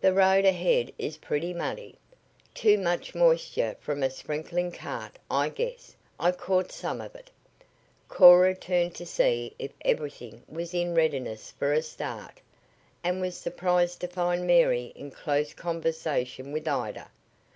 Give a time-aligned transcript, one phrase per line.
[0.00, 1.94] The road ahead is pretty muddy.
[2.54, 5.94] Too much moisture from a sprinkling cart, I guess.
[6.18, 7.30] I caught some of it."
[8.08, 12.40] Cora turned to see if everything was in readiness for a start,
[13.04, 17.08] and was surprised to find Mary in close conversation with Ida.